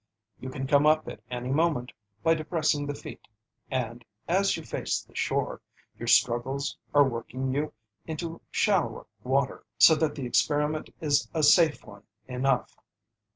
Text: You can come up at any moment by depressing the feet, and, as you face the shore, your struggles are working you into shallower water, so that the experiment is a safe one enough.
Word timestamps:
You 0.39 0.49
can 0.49 0.65
come 0.65 0.87
up 0.87 1.07
at 1.07 1.19
any 1.29 1.49
moment 1.49 1.91
by 2.23 2.33
depressing 2.33 2.87
the 2.87 2.95
feet, 2.95 3.27
and, 3.69 4.03
as 4.27 4.57
you 4.57 4.63
face 4.63 4.99
the 4.99 5.13
shore, 5.13 5.61
your 5.99 6.07
struggles 6.07 6.75
are 6.91 7.07
working 7.07 7.53
you 7.53 7.71
into 8.07 8.41
shallower 8.49 9.05
water, 9.23 9.63
so 9.77 9.93
that 9.93 10.15
the 10.15 10.25
experiment 10.25 10.89
is 11.01 11.29
a 11.35 11.43
safe 11.43 11.85
one 11.85 12.01
enough. 12.27 12.75